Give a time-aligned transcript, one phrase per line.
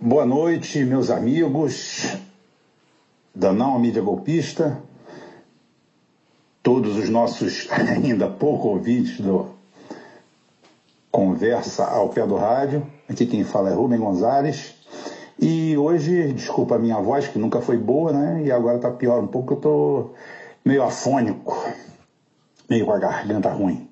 [0.00, 2.16] Boa noite, meus amigos
[3.32, 4.82] da não mídia golpista,
[6.60, 9.50] todos os nossos ainda pouco ouvintes do
[11.12, 12.84] Conversa ao Pé do Rádio.
[13.08, 14.74] Aqui quem fala é Rubem Gonzalez.
[15.38, 18.42] E hoje, desculpa a minha voz, que nunca foi boa, né?
[18.44, 20.10] E agora tá pior um pouco, eu tô
[20.64, 21.56] meio afônico,
[22.68, 23.89] meio com a garganta ruim.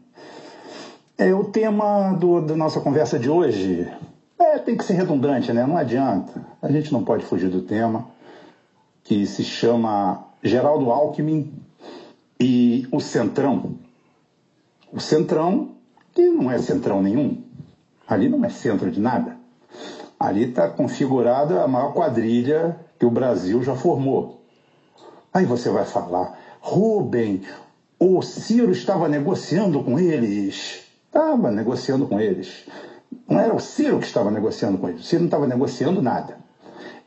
[1.21, 3.93] É, o tema do, da nossa conversa de hoje
[4.38, 5.66] é, tem que ser redundante, né?
[5.66, 6.47] Não adianta.
[6.62, 8.06] A gente não pode fugir do tema,
[9.02, 11.52] que se chama Geraldo Alckmin
[12.38, 13.74] e o Centrão.
[14.93, 15.70] O Centrão,
[16.15, 17.43] que não é centrão nenhum,
[18.07, 19.37] ali não é centro de nada.
[20.21, 24.45] Ali está configurada a maior quadrilha que o Brasil já formou.
[25.35, 27.43] Aí você vai falar, Rubem,
[27.98, 30.87] o Ciro estava negociando com eles.
[31.19, 32.65] Estava negociando com eles.
[33.29, 35.01] Não era o Ciro que estava negociando com eles.
[35.01, 36.38] O Ciro não estava negociando nada.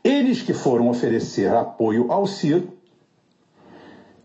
[0.04, 2.74] Eles que foram oferecer apoio ao Ciro.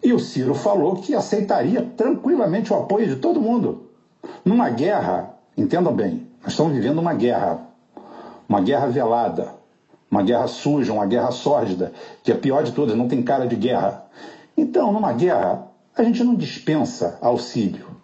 [0.02, 3.88] E o Ciro falou que aceitaria tranquilamente o apoio de todo mundo.
[4.44, 7.60] Numa guerra, entendam bem, nós estamos vivendo uma guerra.
[8.48, 9.54] Uma guerra velada.
[10.10, 11.92] Uma guerra suja, uma guerra sórdida,
[12.24, 14.04] que é pior de todas, não tem cara de guerra.
[14.56, 17.95] Então, numa guerra, a gente não dispensa auxílio.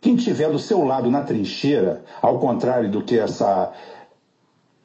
[0.00, 3.72] Quem estiver do seu lado na trincheira, ao contrário do que essa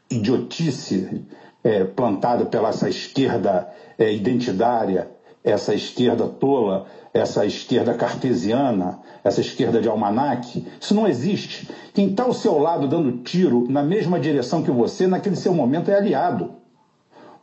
[0.10, 1.26] idiotice
[1.64, 5.12] é, plantada pela essa esquerda é, identitária,
[5.44, 11.70] essa esquerda tola, essa esquerda cartesiana, essa esquerda de almanaque, isso não existe.
[11.94, 15.92] Quem está ao seu lado dando tiro na mesma direção que você, naquele seu momento,
[15.92, 16.56] é aliado.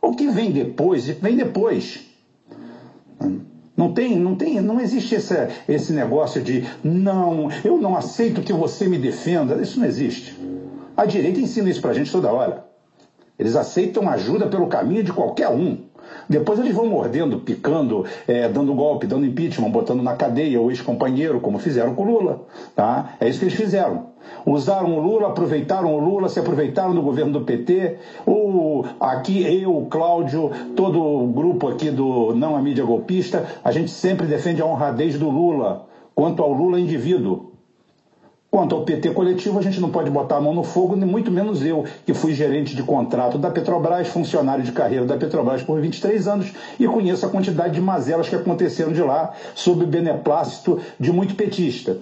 [0.01, 2.05] O que vem depois, vem depois.
[3.81, 5.33] Não tem, não tem, não existe esse,
[5.67, 9.59] esse negócio de não, eu não aceito que você me defenda.
[9.59, 10.37] Isso não existe.
[10.95, 12.63] A direita ensina isso pra gente toda hora.
[13.39, 15.79] Eles aceitam ajuda pelo caminho de qualquer um.
[16.29, 21.39] Depois eles vão mordendo, picando, é, dando golpe, dando impeachment, botando na cadeia o ex-companheiro,
[21.39, 22.41] como fizeram com o Lula.
[22.75, 23.15] Tá?
[23.19, 24.11] É isso que eles fizeram.
[24.45, 27.97] Usaram o Lula, aproveitaram o Lula, se aproveitaram do governo do PT.
[28.25, 33.71] O, aqui eu, o Cláudio, todo o grupo aqui do Não a Mídia Golpista, a
[33.71, 37.50] gente sempre defende a honradez do Lula, quanto ao Lula indivíduo.
[38.51, 41.31] Quanto ao PT coletivo, a gente não pode botar a mão no fogo, nem muito
[41.31, 45.79] menos eu, que fui gerente de contrato da Petrobras, funcionário de carreira da Petrobras por
[45.79, 50.81] 23 anos e conheço a quantidade de mazelas que aconteceram de lá sob o beneplácito
[50.99, 51.99] de muito petista.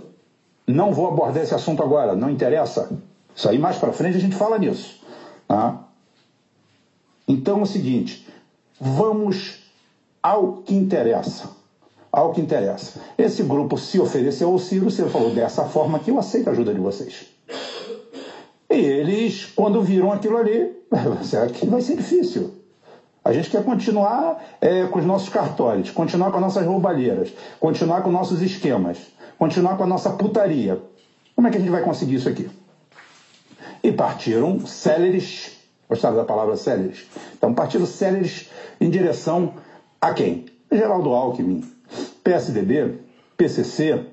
[0.65, 2.89] Não vou abordar esse assunto agora, não interessa.
[3.35, 5.03] Isso aí mais para frente a gente fala nisso.
[5.47, 5.83] Tá?
[7.27, 8.27] Então é o seguinte,
[8.81, 9.69] vamos
[10.23, 11.58] ao que interessa
[12.11, 12.99] ao que interessa.
[13.17, 16.51] Esse grupo se ofereceu ao Ciro, o Ciro falou, dessa forma que eu aceito a
[16.51, 17.27] ajuda de vocês.
[18.69, 20.71] E eles, quando viram aquilo ali,
[21.53, 22.59] que vai ser difícil.
[23.23, 28.01] A gente quer continuar é, com os nossos cartórios, continuar com as nossas roubalheiras, continuar
[28.01, 28.97] com nossos esquemas,
[29.37, 30.81] continuar com a nossa putaria.
[31.35, 32.49] Como é que a gente vai conseguir isso aqui?
[33.83, 37.05] E partiram céleres, gostaram da palavra céleres?
[37.37, 38.49] Então partiram céleres
[38.79, 39.53] em direção
[40.01, 40.45] a quem?
[40.71, 41.63] Geraldo Alckmin,
[42.29, 42.99] PSDB,
[43.35, 44.05] PCC,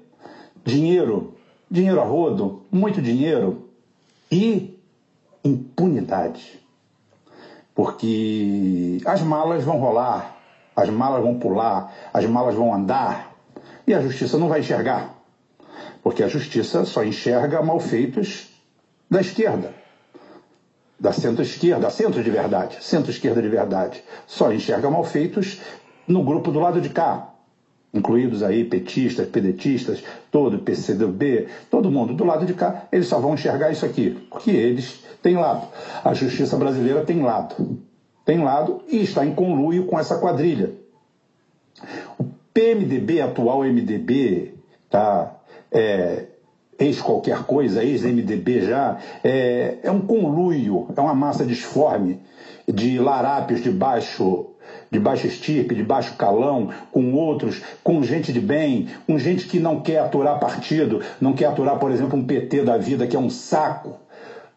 [0.65, 1.35] dinheiro,
[1.71, 3.69] dinheiro a rodo, muito dinheiro
[4.33, 4.81] e
[5.45, 6.59] impunidade.
[7.75, 10.35] Porque as malas vão rolar,
[10.75, 13.35] as malas vão pular, as malas vão andar
[13.87, 15.15] e a justiça não vai enxergar.
[16.03, 18.49] Porque a justiça só enxerga malfeitos
[19.11, 19.75] da esquerda,
[20.99, 24.03] da centro-esquerda, da centro de verdade, centro-esquerda de verdade.
[24.27, 25.61] Só enxerga malfeitos
[26.09, 27.36] no grupo do lado de cá,
[27.93, 33.35] incluídos aí petistas, pedetistas, todo PCdoB, todo mundo do lado de cá, eles só vão
[33.35, 35.67] enxergar isso aqui, porque eles têm lado.
[36.05, 37.79] A justiça brasileira tem lado.
[38.25, 40.73] Tem lado e está em conluio com essa quadrilha.
[42.19, 44.55] O PMDB, atual MDB,
[44.91, 45.37] tá?
[45.71, 46.27] É,
[46.79, 52.21] ex qualquer coisa, ex-MDB já, é, é um conluio, é uma massa disforme
[52.67, 54.56] de larápios de baixo
[54.91, 59.59] de baixa estirpe, de baixo calão, com outros, com gente de bem, com gente que
[59.59, 63.19] não quer aturar partido, não quer aturar, por exemplo, um PT da vida que é
[63.19, 63.99] um saco,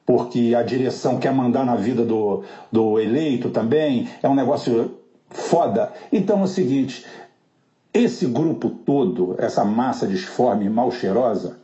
[0.06, 4.98] porque a direção quer mandar na vida do, do eleito também, é um negócio
[5.30, 5.92] foda.
[6.12, 7.06] Então é o seguinte,
[7.94, 11.58] esse grupo todo, essa massa disforme mal cheirosa,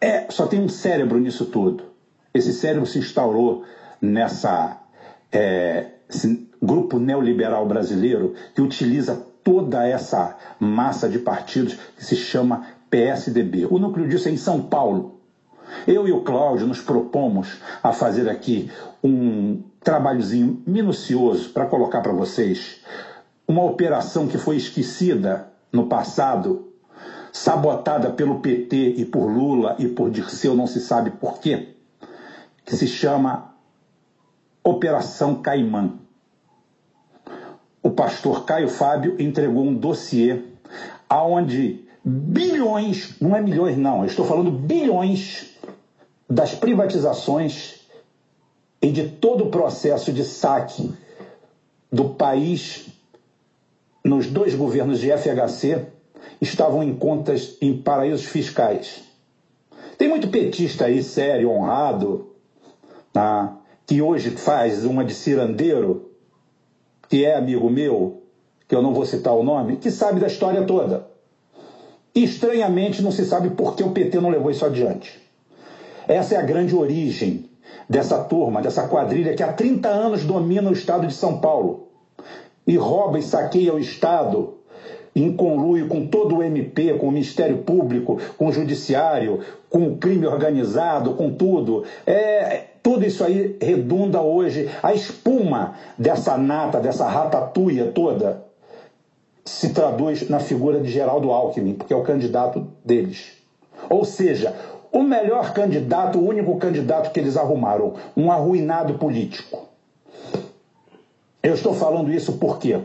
[0.00, 1.84] é, só tem um cérebro nisso tudo.
[2.32, 3.64] Esse cérebro se instaurou
[4.00, 4.78] nessa.
[5.30, 5.86] É,
[6.62, 13.66] grupo neoliberal brasileiro que utiliza toda essa massa de partidos que se chama PSDB.
[13.70, 15.20] O núcleo disso é em São Paulo.
[15.86, 18.70] Eu e o Cláudio nos propomos a fazer aqui
[19.02, 22.80] um trabalhozinho minucioso para colocar para vocês
[23.46, 26.72] uma operação que foi esquecida no passado,
[27.32, 31.74] sabotada pelo PT e por Lula e por Dirceu, não se sabe por quê,
[32.64, 33.54] que se chama
[34.62, 35.94] Operação Caimã.
[37.82, 40.42] O pastor Caio Fábio entregou um dossiê
[41.08, 45.56] aonde bilhões, não é milhões não, eu estou falando bilhões
[46.28, 47.80] das privatizações
[48.80, 50.92] e de todo o processo de saque
[51.92, 52.86] do país
[54.04, 55.86] nos dois governos de FHC
[56.40, 59.02] estavam em contas em paraísos fiscais.
[59.98, 62.30] Tem muito petista aí, sério, honrado,
[63.12, 63.58] tá?
[63.86, 66.09] que hoje faz uma de cirandeiro,
[67.10, 68.22] que é amigo meu,
[68.68, 71.08] que eu não vou citar o nome, que sabe da história toda.
[72.14, 75.20] E, estranhamente, não se sabe por que o PT não levou isso adiante.
[76.06, 77.50] Essa é a grande origem
[77.88, 81.88] dessa turma, dessa quadrilha que há 30 anos domina o estado de São Paulo
[82.64, 84.59] e rouba e saqueia o estado
[85.14, 89.96] em conluio com todo o MP, com o Ministério Público, com o Judiciário, com o
[89.96, 91.84] crime organizado, com tudo.
[92.06, 94.68] É, tudo isso aí redunda hoje.
[94.82, 98.44] A espuma dessa nata, dessa ratatuia toda,
[99.44, 103.32] se traduz na figura de Geraldo Alckmin, porque é o candidato deles.
[103.88, 104.54] Ou seja,
[104.92, 109.68] o melhor candidato, o único candidato que eles arrumaram, um arruinado político.
[111.42, 112.80] Eu estou falando isso por quê?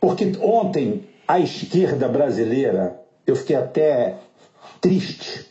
[0.00, 4.16] Porque ontem a esquerda brasileira, eu fiquei até
[4.80, 5.46] triste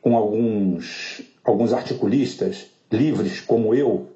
[0.00, 4.08] com alguns, alguns articulistas livres como eu,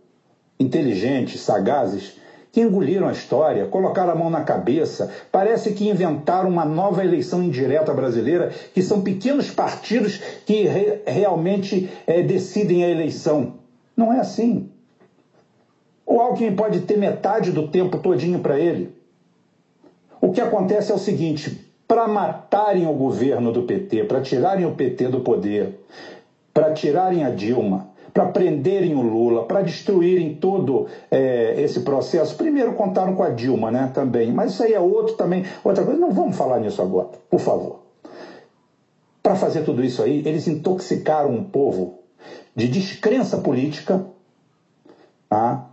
[0.58, 2.16] inteligentes, sagazes,
[2.50, 7.42] que engoliram a história, colocaram a mão na cabeça, parece que inventaram uma nova eleição
[7.42, 13.56] indireta brasileira, que são pequenos partidos que re realmente é, decidem a eleição.
[13.94, 14.70] Não é assim.
[16.06, 18.95] O Alckmin pode ter metade do tempo todinho para ele.
[20.20, 24.72] O que acontece é o seguinte: para matarem o governo do PT, para tirarem o
[24.72, 25.80] PT do poder,
[26.52, 32.34] para tirarem a Dilma, para prenderem o Lula, para destruírem todo é, esse processo.
[32.36, 34.32] Primeiro contaram com a Dilma, né, também.
[34.32, 36.00] Mas isso aí é outro também, outra coisa.
[36.00, 37.80] Não vamos falar nisso agora, por favor.
[39.22, 41.98] Para fazer tudo isso aí, eles intoxicaram um povo
[42.54, 44.06] de descrença política,
[45.28, 45.70] tá?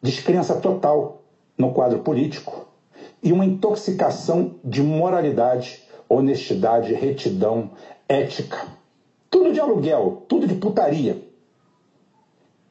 [0.00, 1.22] descrença total
[1.56, 2.67] no quadro político
[3.22, 7.70] e uma intoxicação de moralidade, honestidade, retidão,
[8.08, 8.58] ética.
[9.30, 11.28] Tudo de aluguel, tudo de putaria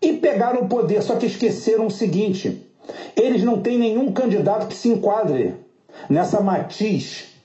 [0.01, 2.65] e pegaram o poder, só que esqueceram o seguinte:
[3.15, 5.55] eles não têm nenhum candidato que se enquadre
[6.09, 7.35] nessa matiz.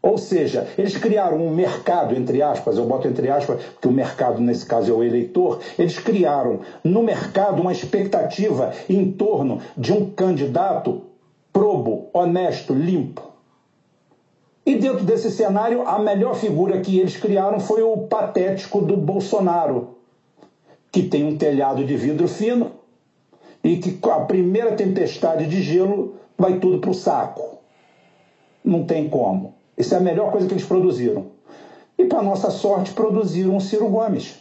[0.00, 4.40] Ou seja, eles criaram um mercado, entre aspas, eu boto entre aspas, porque o mercado
[4.40, 10.08] nesse caso é o eleitor, eles criaram no mercado uma expectativa em torno de um
[10.10, 11.02] candidato
[11.56, 13.22] probo, honesto, limpo.
[14.66, 19.96] E dentro desse cenário, a melhor figura que eles criaram foi o patético do Bolsonaro,
[20.92, 22.72] que tem um telhado de vidro fino
[23.64, 27.56] e que com a primeira tempestade de gelo vai tudo para o saco.
[28.62, 29.54] Não tem como.
[29.78, 31.28] Isso é a melhor coisa que eles produziram.
[31.96, 34.34] E, para nossa sorte, produziram o Ciro Gomes.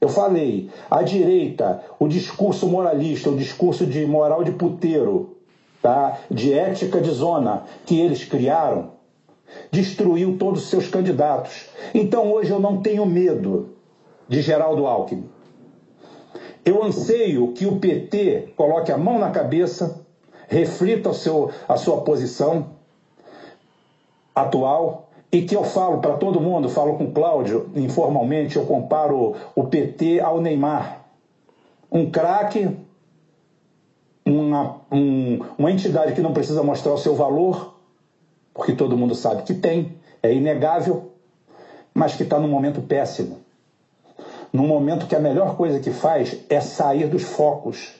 [0.00, 5.36] Eu falei, a direita, o discurso moralista, o discurso de moral de puteiro,
[5.82, 6.18] tá?
[6.30, 8.92] de ética de zona que eles criaram,
[9.70, 11.68] destruiu todos os seus candidatos.
[11.92, 13.74] Então hoje eu não tenho medo
[14.28, 15.28] de Geraldo Alckmin.
[16.64, 20.00] Eu anseio que o PT coloque a mão na cabeça,
[20.48, 22.70] reflita o seu, a sua posição
[24.34, 29.64] atual e que eu falo para todo mundo, falo com Cláudio informalmente, eu comparo o
[29.64, 31.06] PT ao Neymar.
[31.90, 32.76] Um craque,
[34.38, 37.74] uma, um, uma entidade que não precisa mostrar o seu valor,
[38.54, 41.12] porque todo mundo sabe que tem, é inegável,
[41.94, 43.42] mas que está num momento péssimo
[44.52, 47.94] num momento que a melhor coisa que faz é sair dos focos.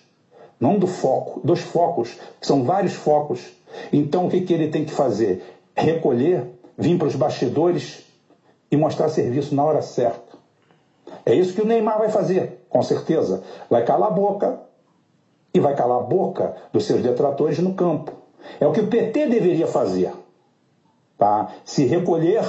[0.61, 3.41] Não do foco, dos focos, que são vários focos.
[3.93, 5.43] Então o que, que ele tem que fazer?
[5.75, 6.47] Recolher,
[6.77, 8.05] vir para os bastidores
[8.71, 10.37] e mostrar serviço na hora certa.
[11.25, 13.43] É isso que o Neymar vai fazer, com certeza.
[13.69, 14.61] Vai calar a boca
[15.55, 18.13] e vai calar a boca dos seus detratores no campo.
[18.59, 20.13] É o que o PT deveria fazer.
[21.19, 21.53] Tá?
[21.65, 22.45] Se recolher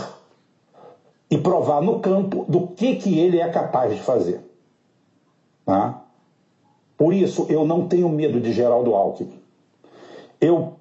[1.29, 4.41] e provar no campo do que, que ele é capaz de fazer.
[5.65, 6.03] Tá?
[6.97, 9.39] Por isso, eu não tenho medo de Geraldo Alckmin.
[10.39, 10.73] Eu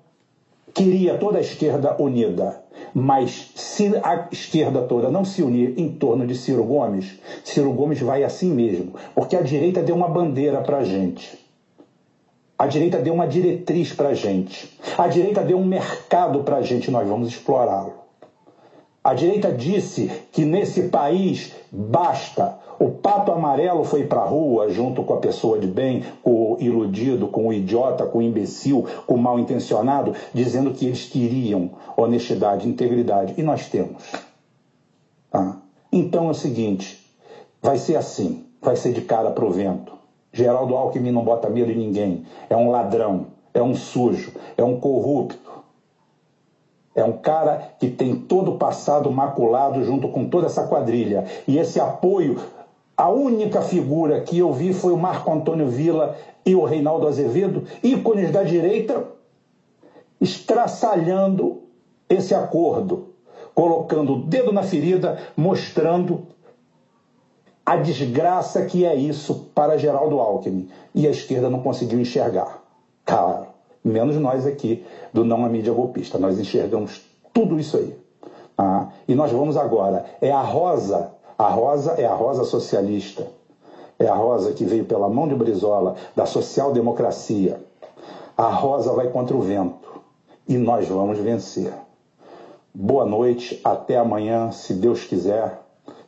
[0.72, 2.62] queria toda a esquerda unida.
[2.94, 8.00] Mas se a esquerda toda não se unir em torno de Ciro Gomes, Ciro Gomes
[8.00, 8.94] vai assim mesmo.
[9.14, 11.41] Porque a direita deu uma bandeira para a gente.
[12.62, 14.78] A direita deu uma diretriz para a gente.
[14.96, 17.94] A direita deu um mercado para a gente, nós vamos explorá-lo.
[19.02, 22.56] A direita disse que nesse país basta.
[22.78, 26.56] O pato amarelo foi para a rua junto com a pessoa de bem, com o
[26.60, 31.68] iludido, com o idiota, com o imbecil, com o mal intencionado, dizendo que eles queriam
[31.96, 33.34] honestidade, integridade.
[33.36, 34.04] E nós temos.
[35.32, 35.56] Tá?
[35.90, 37.04] Então é o seguinte:
[37.60, 40.01] vai ser assim, vai ser de cara pro vento.
[40.32, 42.24] Geraldo Alckmin não bota medo em ninguém.
[42.48, 45.52] É um ladrão, é um sujo, é um corrupto
[46.94, 51.24] é um cara que tem todo o passado maculado junto com toda essa quadrilha.
[51.48, 52.38] E esse apoio,
[52.96, 57.64] a única figura que eu vi foi o Marco Antônio Villa e o Reinaldo Azevedo,
[57.82, 59.04] ícones da direita,
[60.20, 61.62] estraçalhando
[62.08, 63.14] esse acordo,
[63.54, 66.26] colocando o dedo na ferida, mostrando
[67.64, 70.68] a desgraça que é isso para Geraldo Alckmin.
[70.94, 72.62] E a esquerda não conseguiu enxergar.
[73.04, 73.48] Cara,
[73.84, 76.18] menos nós aqui do Não a Mídia Golpista.
[76.18, 77.02] Nós enxergamos
[77.32, 77.96] tudo isso aí.
[78.58, 80.04] Ah, e nós vamos agora.
[80.20, 83.26] É a rosa, a rosa é a rosa socialista.
[83.98, 87.60] É a rosa que veio pela mão de Brizola, da social-democracia.
[88.36, 90.02] A rosa vai contra o vento.
[90.48, 91.72] E nós vamos vencer.
[92.74, 95.60] Boa noite, até amanhã, se Deus quiser.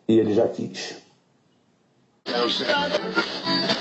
[0.09, 1.04] E ele já quis.
[2.26, 3.74] Oh, shit.